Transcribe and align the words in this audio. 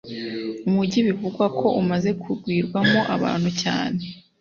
umujyi 0.67 0.99
bivugwa 1.07 1.45
ko 1.59 1.67
umaze 1.81 2.09
kugwiramo 2.21 2.99
abantu 3.15 3.49
cyane 3.61 4.01